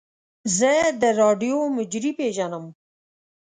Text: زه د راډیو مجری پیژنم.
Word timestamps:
زه 0.57 0.71
د 1.01 1.03
راډیو 1.21 1.57
مجری 1.75 2.11
پیژنم. 2.19 2.65